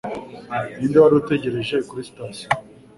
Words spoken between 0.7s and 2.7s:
Ninde wari utegereje kuri sitasiyo?